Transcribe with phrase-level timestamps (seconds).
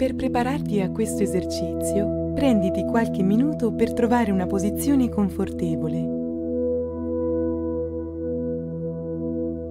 [0.00, 5.98] Per prepararti a questo esercizio, prenditi qualche minuto per trovare una posizione confortevole.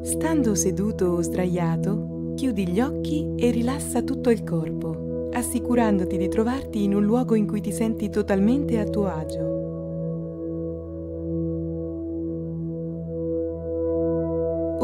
[0.04, 6.84] Stando seduto o sdraiato, chiudi gli occhi e rilassa tutto il corpo, assicurandoti di trovarti
[6.84, 9.58] in un luogo in cui ti senti totalmente a tuo agio.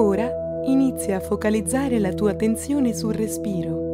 [0.02, 0.27] Ora
[0.66, 3.84] inizia a focalizzare la tua attenzione sul respiro.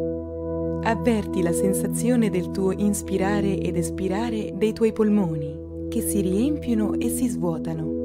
[0.84, 7.08] Avverti la sensazione del tuo inspirare ed espirare dei tuoi polmoni, che si riempiono e
[7.10, 8.00] si svuotano.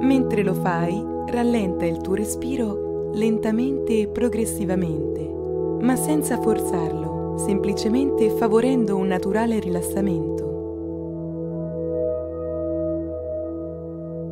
[0.00, 5.28] Mentre lo fai, rallenta il tuo respiro lentamente e progressivamente,
[5.80, 10.45] ma senza forzarlo, semplicemente favorendo un naturale rilassamento.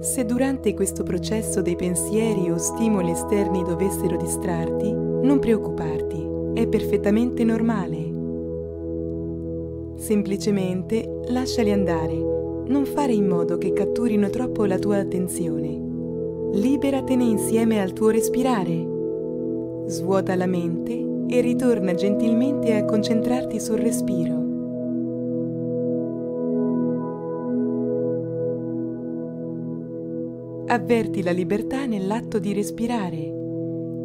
[0.05, 7.43] Se durante questo processo dei pensieri o stimoli esterni dovessero distrarti, non preoccuparti, è perfettamente
[7.43, 8.13] normale.
[9.97, 12.13] Semplicemente lasciali andare
[12.67, 15.81] non fare in modo che catturino troppo la tua attenzione.
[16.53, 18.87] Liberatene insieme al tuo respirare.
[19.87, 24.44] Svuota la mente e ritorna gentilmente a concentrarti sul respiro.
[30.67, 33.19] Avverti la libertà nell'atto di respirare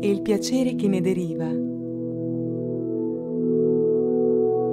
[0.02, 1.47] e il piacere che ne deriva.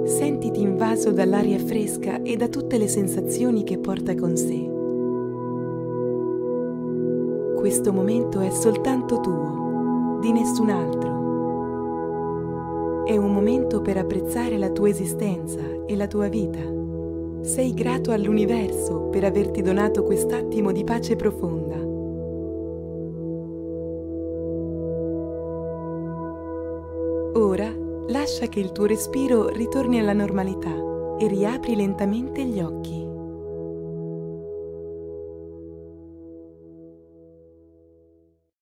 [0.03, 4.69] Sentiti invaso dall'aria fresca e da tutte le sensazioni che porta con sé.
[7.55, 11.15] Questo momento è soltanto tuo, di nessun altro.
[13.05, 16.76] È un momento per apprezzare la tua esistenza e la tua vita.
[17.47, 21.75] Sei grato all'universo per averti donato quest'attimo di pace profonda.
[27.39, 30.73] Ora Lascia che il tuo respiro ritorni alla normalità
[31.19, 33.06] e riapri lentamente gli occhi.